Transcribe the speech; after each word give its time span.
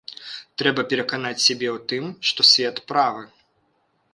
Трэба 0.61 0.85
пераканаць 0.93 1.43
сябе 1.47 1.69
ў 1.75 1.85
тым, 1.91 2.09
што 2.31 2.47
свет 2.53 2.83
правы. 2.93 3.23